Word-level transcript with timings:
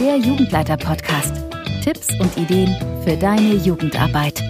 der 0.00 0.18
Jugendleiter-Podcast. 0.18 1.32
Tipps 1.82 2.08
und 2.20 2.36
Ideen 2.36 2.76
für 3.02 3.16
deine 3.16 3.54
Jugendarbeit. 3.54 4.42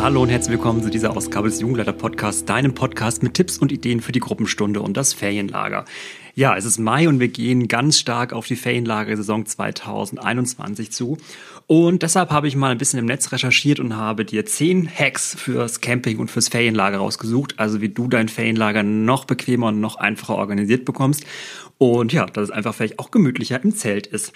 Hallo 0.00 0.22
und 0.22 0.30
herzlich 0.30 0.52
willkommen 0.52 0.82
zu 0.82 0.88
dieser 0.88 1.14
Ausgabe 1.14 1.48
des 1.48 1.60
Jugendleiter-Podcasts, 1.60 2.46
deinem 2.46 2.72
Podcast 2.72 3.22
mit 3.22 3.34
Tipps 3.34 3.58
und 3.58 3.70
Ideen 3.70 4.00
für 4.00 4.12
die 4.12 4.20
Gruppenstunde 4.20 4.80
und 4.80 4.96
das 4.96 5.12
Ferienlager. 5.12 5.84
Ja, 6.38 6.54
es 6.54 6.66
ist 6.66 6.76
Mai 6.76 7.08
und 7.08 7.18
wir 7.18 7.28
gehen 7.28 7.66
ganz 7.66 7.98
stark 7.98 8.34
auf 8.34 8.46
die 8.46 8.56
Ferienlagersaison 8.56 9.46
2021 9.46 10.92
zu. 10.92 11.16
Und 11.66 12.02
deshalb 12.02 12.28
habe 12.28 12.46
ich 12.46 12.56
mal 12.56 12.70
ein 12.70 12.76
bisschen 12.76 12.98
im 12.98 13.06
Netz 13.06 13.32
recherchiert 13.32 13.80
und 13.80 13.96
habe 13.96 14.26
dir 14.26 14.44
zehn 14.44 14.86
Hacks 14.86 15.34
fürs 15.34 15.80
Camping 15.80 16.18
und 16.18 16.30
fürs 16.30 16.48
Ferienlager 16.48 16.98
rausgesucht. 16.98 17.58
Also 17.58 17.80
wie 17.80 17.88
du 17.88 18.06
dein 18.06 18.28
Ferienlager 18.28 18.82
noch 18.82 19.24
bequemer 19.24 19.68
und 19.68 19.80
noch 19.80 19.96
einfacher 19.96 20.34
organisiert 20.34 20.84
bekommst. 20.84 21.24
Und 21.78 22.12
ja, 22.12 22.26
dass 22.26 22.44
es 22.44 22.50
einfach 22.50 22.74
vielleicht 22.74 22.98
auch 22.98 23.10
gemütlicher 23.10 23.64
im 23.64 23.74
Zelt 23.74 24.06
ist. 24.06 24.34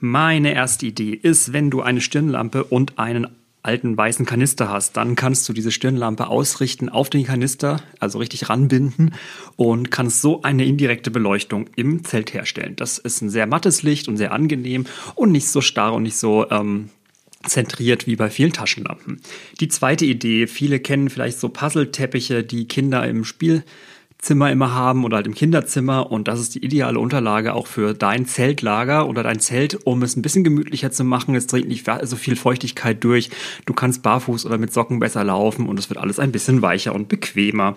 Meine 0.00 0.54
erste 0.54 0.86
Idee 0.86 1.12
ist, 1.12 1.52
wenn 1.52 1.68
du 1.68 1.82
eine 1.82 2.00
Stirnlampe 2.00 2.64
und 2.64 2.98
einen 2.98 3.26
alten 3.62 3.96
weißen 3.96 4.26
Kanister 4.26 4.68
hast, 4.68 4.96
dann 4.96 5.14
kannst 5.14 5.48
du 5.48 5.52
diese 5.52 5.70
Stirnlampe 5.70 6.26
ausrichten 6.26 6.88
auf 6.88 7.10
den 7.10 7.24
Kanister, 7.24 7.82
also 8.00 8.18
richtig 8.18 8.48
ranbinden 8.48 9.14
und 9.56 9.90
kannst 9.90 10.20
so 10.20 10.42
eine 10.42 10.64
indirekte 10.64 11.10
Beleuchtung 11.10 11.68
im 11.76 12.04
Zelt 12.04 12.34
herstellen. 12.34 12.74
Das 12.76 12.98
ist 12.98 13.22
ein 13.22 13.30
sehr 13.30 13.46
mattes 13.46 13.82
Licht 13.82 14.08
und 14.08 14.16
sehr 14.16 14.32
angenehm 14.32 14.86
und 15.14 15.30
nicht 15.30 15.48
so 15.48 15.60
starr 15.60 15.94
und 15.94 16.02
nicht 16.02 16.16
so 16.16 16.50
ähm, 16.50 16.90
zentriert 17.44 18.06
wie 18.06 18.16
bei 18.16 18.30
vielen 18.30 18.52
Taschenlampen. 18.52 19.20
Die 19.60 19.68
zweite 19.68 20.06
Idee, 20.06 20.46
viele 20.46 20.80
kennen 20.80 21.10
vielleicht 21.10 21.38
so 21.38 21.48
Puzzleteppiche, 21.48 22.42
die 22.42 22.66
Kinder 22.66 23.06
im 23.06 23.24
Spiel 23.24 23.64
Zimmer 24.22 24.52
immer 24.52 24.72
haben 24.72 25.04
oder 25.04 25.16
halt 25.16 25.26
im 25.26 25.34
Kinderzimmer 25.34 26.12
und 26.12 26.28
das 26.28 26.40
ist 26.40 26.54
die 26.54 26.64
ideale 26.64 27.00
Unterlage 27.00 27.54
auch 27.54 27.66
für 27.66 27.92
dein 27.92 28.24
Zeltlager 28.24 29.08
oder 29.08 29.24
dein 29.24 29.40
Zelt, 29.40 29.84
um 29.84 30.00
es 30.02 30.16
ein 30.16 30.22
bisschen 30.22 30.44
gemütlicher 30.44 30.92
zu 30.92 31.02
machen. 31.02 31.34
Es 31.34 31.48
dringt 31.48 31.66
nicht 31.66 31.90
so 32.04 32.14
viel 32.14 32.36
Feuchtigkeit 32.36 33.02
durch. 33.02 33.30
Du 33.66 33.74
kannst 33.74 34.04
barfuß 34.04 34.46
oder 34.46 34.58
mit 34.58 34.72
Socken 34.72 35.00
besser 35.00 35.24
laufen 35.24 35.66
und 35.66 35.76
es 35.76 35.90
wird 35.90 35.98
alles 35.98 36.20
ein 36.20 36.30
bisschen 36.30 36.62
weicher 36.62 36.94
und 36.94 37.08
bequemer. 37.08 37.74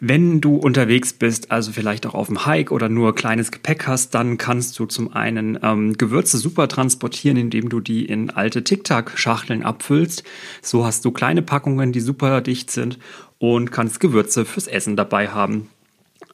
Wenn 0.00 0.40
du 0.40 0.56
unterwegs 0.56 1.12
bist, 1.12 1.50
also 1.52 1.70
vielleicht 1.70 2.06
auch 2.06 2.14
auf 2.14 2.26
dem 2.26 2.46
Hike 2.46 2.72
oder 2.72 2.88
nur 2.88 3.14
kleines 3.14 3.52
Gepäck 3.52 3.86
hast, 3.86 4.14
dann 4.14 4.38
kannst 4.38 4.78
du 4.78 4.86
zum 4.86 5.12
einen 5.12 5.58
ähm, 5.62 5.96
Gewürze 5.96 6.38
super 6.38 6.66
transportieren, 6.66 7.36
indem 7.36 7.68
du 7.68 7.78
die 7.78 8.04
in 8.04 8.30
alte 8.30 8.64
Tic-Tac-Schachteln 8.64 9.62
abfüllst. 9.62 10.24
So 10.62 10.84
hast 10.84 11.04
du 11.04 11.12
kleine 11.12 11.42
Packungen, 11.42 11.92
die 11.92 12.00
super 12.00 12.40
dicht 12.40 12.70
sind 12.70 12.98
und 13.38 13.70
kannst 13.70 14.00
Gewürze 14.00 14.44
fürs 14.44 14.66
Essen 14.66 14.96
dabei 14.96 15.28
haben. 15.28 15.68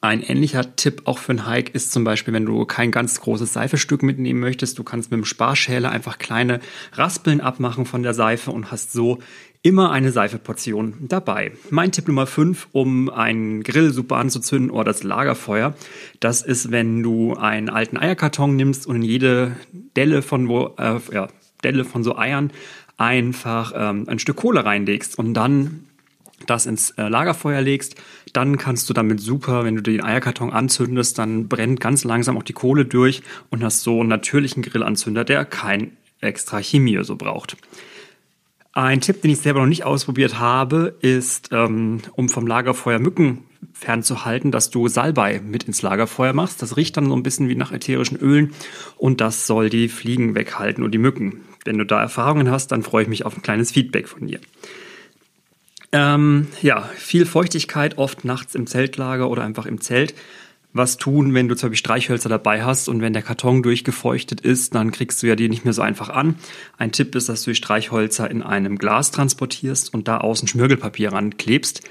Ein 0.03 0.23
ähnlicher 0.23 0.75
Tipp 0.75 1.03
auch 1.05 1.19
für 1.19 1.31
einen 1.31 1.47
Hike 1.47 1.73
ist 1.73 1.91
zum 1.91 2.03
Beispiel, 2.03 2.33
wenn 2.33 2.47
du 2.47 2.65
kein 2.65 2.89
ganz 2.89 3.21
großes 3.21 3.53
Seifestück 3.53 4.01
mitnehmen 4.01 4.39
möchtest, 4.39 4.79
du 4.79 4.83
kannst 4.83 5.11
mit 5.11 5.19
dem 5.19 5.25
Sparschäler 5.25 5.91
einfach 5.91 6.17
kleine 6.17 6.59
Raspeln 6.93 7.39
abmachen 7.39 7.85
von 7.85 8.01
der 8.01 8.15
Seife 8.15 8.49
und 8.49 8.71
hast 8.71 8.93
so 8.93 9.19
immer 9.61 9.91
eine 9.91 10.11
Seifeportion 10.11 10.95
dabei. 11.01 11.51
Mein 11.69 11.91
Tipp 11.91 12.07
Nummer 12.07 12.25
5, 12.25 12.69
um 12.71 13.11
einen 13.11 13.61
Grill 13.61 13.93
super 13.93 14.15
anzuzünden 14.15 14.71
oder 14.71 14.85
das 14.85 15.03
Lagerfeuer, 15.03 15.75
das 16.19 16.41
ist, 16.41 16.71
wenn 16.71 17.03
du 17.03 17.35
einen 17.35 17.69
alten 17.69 17.97
Eierkarton 17.97 18.55
nimmst 18.55 18.87
und 18.87 18.95
in 18.95 19.03
jede 19.03 19.55
Delle 19.95 20.23
von 20.23 20.47
wo, 20.47 20.73
äh, 20.79 20.99
ja, 21.11 21.27
Delle 21.63 21.85
von 21.85 22.03
so 22.03 22.17
Eiern 22.17 22.51
einfach 22.97 23.73
ähm, 23.75 24.05
ein 24.07 24.17
Stück 24.17 24.37
Kohle 24.37 24.65
reinlegst 24.65 25.19
und 25.19 25.35
dann 25.35 25.85
das 26.47 26.65
ins 26.65 26.91
äh, 26.91 27.07
Lagerfeuer 27.07 27.61
legst, 27.61 27.95
dann 28.33 28.57
kannst 28.57 28.89
du 28.89 28.93
damit 28.93 29.19
super, 29.19 29.63
wenn 29.63 29.75
du 29.75 29.81
den 29.81 30.03
Eierkarton 30.03 30.51
anzündest, 30.51 31.17
dann 31.17 31.47
brennt 31.47 31.79
ganz 31.79 32.03
langsam 32.03 32.37
auch 32.37 32.43
die 32.43 32.53
Kohle 32.53 32.85
durch 32.85 33.21
und 33.49 33.63
hast 33.63 33.81
so 33.81 33.99
einen 33.99 34.09
natürlichen 34.09 34.63
Grillanzünder, 34.63 35.23
der 35.23 35.45
kein 35.45 35.91
extra 36.19 36.59
Chemie 36.59 37.03
so 37.03 37.15
braucht. 37.15 37.57
Ein 38.73 39.01
Tipp, 39.01 39.21
den 39.21 39.31
ich 39.31 39.39
selber 39.39 39.59
noch 39.59 39.67
nicht 39.67 39.83
ausprobiert 39.83 40.39
habe, 40.39 40.95
ist, 41.01 41.49
ähm, 41.51 41.99
um 42.13 42.29
vom 42.29 42.47
Lagerfeuer 42.47 42.99
Mücken 42.99 43.43
fernzuhalten, 43.73 44.51
dass 44.51 44.69
du 44.69 44.87
Salbei 44.87 45.41
mit 45.43 45.63
ins 45.63 45.81
Lagerfeuer 45.81 46.31
machst. 46.31 46.61
Das 46.61 46.77
riecht 46.77 46.95
dann 46.95 47.07
so 47.07 47.15
ein 47.15 47.23
bisschen 47.23 47.49
wie 47.49 47.55
nach 47.55 47.73
ätherischen 47.73 48.17
Ölen 48.17 48.53
und 48.97 49.19
das 49.19 49.45
soll 49.45 49.69
die 49.69 49.89
Fliegen 49.89 50.35
weghalten 50.35 50.85
und 50.85 50.91
die 50.91 50.99
Mücken. 50.99 51.41
Wenn 51.65 51.77
du 51.77 51.85
da 51.85 52.01
Erfahrungen 52.01 52.49
hast, 52.49 52.71
dann 52.71 52.81
freue 52.81 53.03
ich 53.03 53.09
mich 53.09 53.25
auf 53.25 53.35
ein 53.35 53.41
kleines 53.41 53.71
Feedback 53.71 54.07
von 54.07 54.27
dir. 54.27 54.39
Ähm, 55.91 56.47
ja, 56.61 56.83
viel 56.95 57.25
Feuchtigkeit, 57.25 57.97
oft 57.97 58.23
nachts 58.23 58.55
im 58.55 58.65
Zeltlager 58.65 59.29
oder 59.29 59.43
einfach 59.43 59.65
im 59.65 59.81
Zelt. 59.81 60.13
Was 60.73 60.95
tun, 60.95 61.33
wenn 61.33 61.49
du 61.49 61.55
zum 61.55 61.67
Beispiel 61.67 61.79
Streichhölzer 61.79 62.29
dabei 62.29 62.63
hast 62.63 62.87
und 62.87 63.01
wenn 63.01 63.11
der 63.11 63.23
Karton 63.23 63.61
durchgefeuchtet 63.61 64.39
ist, 64.39 64.73
dann 64.73 64.91
kriegst 64.91 65.21
du 65.21 65.27
ja 65.27 65.35
die 65.35 65.49
nicht 65.49 65.65
mehr 65.65 65.73
so 65.73 65.81
einfach 65.81 66.09
an. 66.09 66.35
Ein 66.77 66.93
Tipp 66.93 67.13
ist, 67.15 67.27
dass 67.27 67.43
du 67.43 67.51
die 67.51 67.55
Streichhölzer 67.55 68.31
in 68.31 68.41
einem 68.41 68.77
Glas 68.77 69.11
transportierst 69.11 69.93
und 69.93 70.07
da 70.07 70.19
außen 70.19 70.47
Schmirgelpapier 70.47 71.11
ranklebst. 71.11 71.81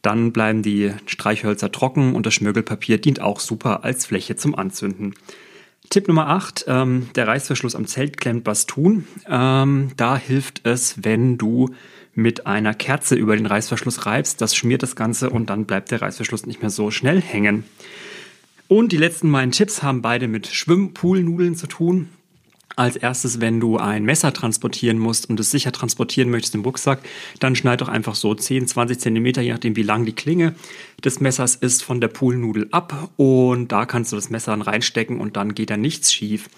Dann 0.00 0.32
bleiben 0.32 0.62
die 0.62 0.94
Streichhölzer 1.04 1.70
trocken 1.70 2.14
und 2.14 2.24
das 2.24 2.32
Schmirgelpapier 2.32 2.96
dient 2.96 3.20
auch 3.20 3.40
super 3.40 3.84
als 3.84 4.06
Fläche 4.06 4.36
zum 4.36 4.54
Anzünden. 4.54 5.14
Tipp 5.90 6.08
Nummer 6.08 6.28
8, 6.28 6.64
ähm, 6.68 7.08
der 7.16 7.26
Reißverschluss 7.26 7.74
am 7.74 7.86
Zelt 7.86 8.16
klemmt 8.16 8.46
was 8.46 8.64
tun. 8.64 9.06
Ähm, 9.28 9.90
da 9.96 10.16
hilft 10.16 10.62
es, 10.64 11.04
wenn 11.04 11.36
du 11.36 11.74
mit 12.20 12.46
einer 12.46 12.74
Kerze 12.74 13.14
über 13.14 13.36
den 13.36 13.46
Reißverschluss 13.46 14.06
reibst. 14.06 14.40
Das 14.40 14.54
schmiert 14.54 14.82
das 14.82 14.96
Ganze 14.96 15.30
und 15.30 15.50
dann 15.50 15.64
bleibt 15.64 15.90
der 15.90 16.02
Reißverschluss 16.02 16.46
nicht 16.46 16.60
mehr 16.60 16.70
so 16.70 16.90
schnell 16.90 17.20
hängen. 17.20 17.64
Und 18.68 18.92
die 18.92 18.98
letzten 18.98 19.28
meinen 19.28 19.50
Tipps 19.50 19.82
haben 19.82 20.00
beide 20.00 20.28
mit 20.28 20.46
Schwimmpoolnudeln 20.46 21.56
zu 21.56 21.66
tun. 21.66 22.08
Als 22.76 22.96
erstes, 22.96 23.40
wenn 23.40 23.58
du 23.58 23.78
ein 23.78 24.04
Messer 24.04 24.32
transportieren 24.32 24.98
musst 24.98 25.28
und 25.28 25.40
es 25.40 25.50
sicher 25.50 25.72
transportieren 25.72 26.30
möchtest 26.30 26.54
im 26.54 26.62
Rucksack, 26.62 27.00
dann 27.40 27.56
schneid 27.56 27.80
doch 27.80 27.88
einfach 27.88 28.14
so 28.14 28.32
10, 28.34 28.68
20 28.68 29.00
Zentimeter, 29.00 29.42
je 29.42 29.50
nachdem 29.52 29.74
wie 29.74 29.82
lang 29.82 30.06
die 30.06 30.14
Klinge 30.14 30.54
des 31.04 31.20
Messers 31.20 31.56
ist, 31.56 31.82
von 31.82 32.00
der 32.00 32.08
Poolnudel 32.08 32.68
ab 32.70 33.10
und 33.16 33.72
da 33.72 33.86
kannst 33.86 34.12
du 34.12 34.16
das 34.16 34.30
Messer 34.30 34.52
dann 34.52 34.62
reinstecken 34.62 35.20
und 35.20 35.36
dann 35.36 35.54
geht 35.54 35.70
da 35.70 35.76
nichts 35.76 36.12
schief. 36.12 36.48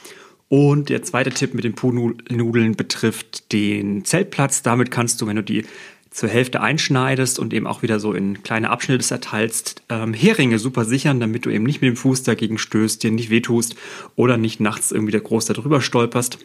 Und 0.52 0.90
der 0.90 1.02
zweite 1.02 1.30
Tipp 1.30 1.54
mit 1.54 1.64
den 1.64 1.72
Poolnudeln 1.72 2.76
betrifft 2.76 3.52
den 3.52 4.04
Zeltplatz. 4.04 4.60
Damit 4.60 4.90
kannst 4.90 5.18
du, 5.22 5.26
wenn 5.26 5.36
du 5.36 5.42
die 5.42 5.64
zur 6.10 6.28
Hälfte 6.28 6.60
einschneidest 6.60 7.38
und 7.38 7.54
eben 7.54 7.66
auch 7.66 7.80
wieder 7.80 7.98
so 7.98 8.12
in 8.12 8.42
kleine 8.42 8.68
Abschnitte 8.68 9.02
zerteilst, 9.02 9.80
ähm, 9.88 10.12
Heringe 10.12 10.58
super 10.58 10.84
sichern, 10.84 11.20
damit 11.20 11.46
du 11.46 11.50
eben 11.50 11.64
nicht 11.64 11.80
mit 11.80 11.88
dem 11.88 11.96
Fuß 11.96 12.24
dagegen 12.24 12.58
stößt, 12.58 13.02
dir 13.02 13.10
nicht 13.10 13.30
wehtust 13.30 13.76
oder 14.14 14.36
nicht 14.36 14.60
nachts 14.60 14.92
irgendwie 14.92 15.12
der 15.12 15.22
groß 15.22 15.46
darüber 15.46 15.80
stolperst. 15.80 16.36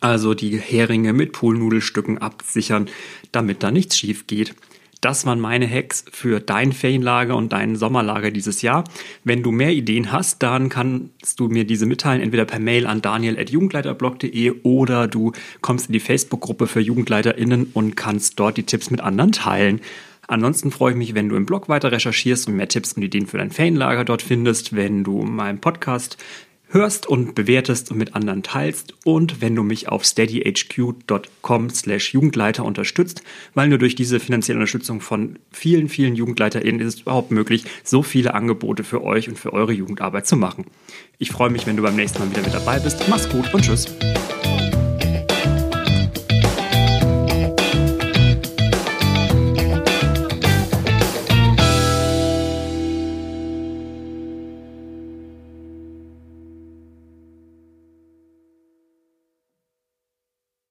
Also 0.00 0.32
die 0.32 0.58
Heringe 0.58 1.12
mit 1.12 1.32
Poolnudelstücken 1.32 2.16
absichern, 2.16 2.88
damit 3.32 3.62
da 3.62 3.70
nichts 3.70 3.98
schief 3.98 4.26
geht. 4.26 4.54
Das 5.00 5.26
waren 5.26 5.40
meine 5.40 5.68
Hacks 5.68 6.04
für 6.10 6.40
dein 6.40 6.72
Ferienlager 6.72 7.36
und 7.36 7.52
dein 7.52 7.76
Sommerlager 7.76 8.30
dieses 8.30 8.62
Jahr. 8.62 8.84
Wenn 9.24 9.42
du 9.42 9.52
mehr 9.52 9.72
Ideen 9.72 10.10
hast, 10.12 10.42
dann 10.42 10.68
kannst 10.68 11.38
du 11.38 11.48
mir 11.48 11.64
diese 11.64 11.86
mitteilen, 11.86 12.22
entweder 12.22 12.44
per 12.44 12.58
Mail 12.58 12.86
an 12.86 13.02
daniel.jugendleiterblog.de 13.02 14.62
oder 14.62 15.06
du 15.06 15.32
kommst 15.60 15.88
in 15.88 15.92
die 15.92 16.00
Facebook-Gruppe 16.00 16.66
für 16.66 16.80
JugendleiterInnen 16.80 17.70
und 17.74 17.96
kannst 17.96 18.40
dort 18.40 18.56
die 18.56 18.64
Tipps 18.64 18.90
mit 18.90 19.00
anderen 19.00 19.32
teilen. 19.32 19.80
Ansonsten 20.28 20.70
freue 20.70 20.92
ich 20.92 20.98
mich, 20.98 21.14
wenn 21.14 21.28
du 21.28 21.36
im 21.36 21.46
Blog 21.46 21.68
weiter 21.68 21.92
recherchierst 21.92 22.48
und 22.48 22.56
mehr 22.56 22.68
Tipps 22.68 22.94
und 22.94 23.02
Ideen 23.02 23.26
für 23.26 23.38
dein 23.38 23.50
Ferienlager 23.50 24.04
dort 24.04 24.22
findest, 24.22 24.74
wenn 24.74 25.04
du 25.04 25.22
meinen 25.22 25.60
Podcast 25.60 26.16
hörst 26.68 27.06
und 27.06 27.34
bewertest 27.34 27.90
und 27.90 27.98
mit 27.98 28.14
anderen 28.14 28.42
teilst 28.42 28.94
und 29.04 29.40
wenn 29.40 29.54
du 29.54 29.62
mich 29.62 29.88
auf 29.88 30.04
steadyhq.com 30.04 31.70
slash 31.70 32.12
Jugendleiter 32.12 32.64
unterstützt, 32.64 33.22
weil 33.54 33.68
nur 33.68 33.78
durch 33.78 33.94
diese 33.94 34.20
finanzielle 34.20 34.58
Unterstützung 34.58 35.00
von 35.00 35.38
vielen, 35.52 35.88
vielen 35.88 36.16
JugendleiterInnen 36.16 36.80
ist 36.80 36.94
es 36.94 37.00
überhaupt 37.02 37.30
möglich, 37.30 37.64
so 37.84 38.02
viele 38.02 38.34
Angebote 38.34 38.84
für 38.84 39.02
euch 39.02 39.28
und 39.28 39.38
für 39.38 39.52
eure 39.52 39.72
Jugendarbeit 39.72 40.26
zu 40.26 40.36
machen. 40.36 40.66
Ich 41.18 41.30
freue 41.30 41.50
mich, 41.50 41.66
wenn 41.66 41.76
du 41.76 41.82
beim 41.82 41.96
nächsten 41.96 42.18
Mal 42.18 42.30
wieder 42.30 42.42
mit 42.42 42.54
dabei 42.54 42.78
bist. 42.78 43.08
Mach's 43.08 43.28
gut 43.28 43.52
und 43.54 43.62
tschüss. 43.62 43.86